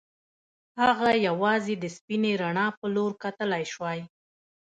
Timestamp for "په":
2.79-2.85